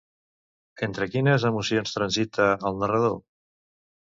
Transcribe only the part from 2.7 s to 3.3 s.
el narrador?